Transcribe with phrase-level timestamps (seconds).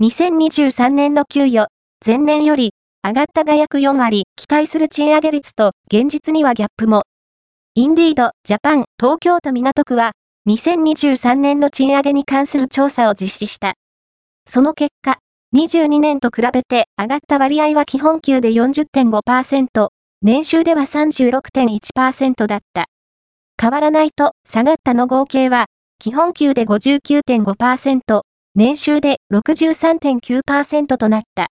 [0.00, 1.66] 2023年の給与、
[2.06, 2.70] 前年より
[3.04, 7.02] 上がったが約4割、期待する賃上げ率と現実にはギャップも。
[7.74, 10.12] インディード、ジャパン、東京都港区は、
[10.48, 13.74] 2023年の賃上げに関する調査を実施した。
[14.48, 15.18] その結果、
[15.52, 19.88] 22年と比べて上がった割合は基本給で40.5%、
[20.22, 22.84] 年収では36.1%だった。
[23.60, 25.64] 変わらないと下がったの合計は、
[25.98, 28.20] 基本給で59.5%、
[28.54, 31.46] 年収で63.9%となった。